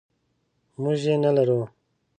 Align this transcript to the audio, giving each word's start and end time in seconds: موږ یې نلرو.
موږ 0.81 0.99
یې 1.07 1.15
نلرو. 1.23 1.61